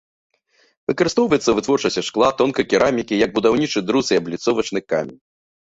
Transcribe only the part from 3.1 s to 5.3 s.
як будаўнічы друз і абліцовачны камень.